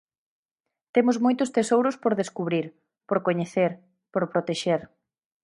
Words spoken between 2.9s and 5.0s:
por coñecer, por protexer.